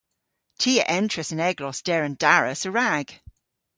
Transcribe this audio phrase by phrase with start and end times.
[0.61, 3.07] Ty a entras an eglos der an daras a-rag.